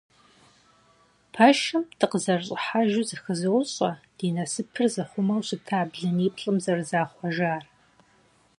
Пэшым 1.33 1.83
дыкъызэрыщӀыхьэжу 1.99 3.07
зыхызощӀэ 3.09 3.91
ди 4.17 4.25
насыпыр 4.35 4.85
зыхъумэу 4.93 5.41
щыта 5.47 5.79
блыниплӀым 5.91 6.57
зэрызахъуэжар. 6.63 7.63